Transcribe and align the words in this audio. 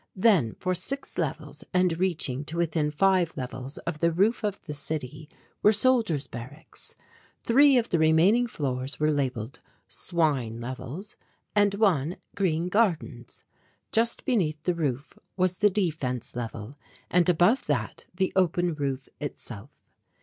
Then, 0.15 0.55
for 0.59 0.73
six 0.73 1.19
levels, 1.19 1.63
and 1.75 1.99
reaching 1.99 2.43
to 2.45 2.57
within 2.57 2.89
five 2.89 3.37
levels 3.37 3.77
of 3.77 3.99
the 3.99 4.11
roof 4.11 4.43
of 4.43 4.59
the 4.63 4.73
city, 4.73 5.29
were 5.61 5.71
soldiers' 5.71 6.25
barracks. 6.25 6.95
Three 7.43 7.77
of 7.77 7.89
the 7.89 7.99
remaining 7.99 8.47
floors 8.47 8.99
were 8.99 9.11
labelled 9.11 9.59
"Swine 9.87 10.59
Levels" 10.59 11.17
and 11.55 11.75
one 11.75 12.17
"Green 12.33 12.67
Gardens." 12.67 13.45
Just 13.91 14.25
beneath 14.25 14.63
the 14.63 14.73
roof 14.73 15.19
was 15.37 15.59
the 15.59 15.69
defence 15.69 16.35
level 16.35 16.79
and 17.11 17.29
above 17.29 17.67
that 17.67 18.05
the 18.11 18.33
open 18.35 18.73
roof 18.73 19.07
itself. 19.19 19.69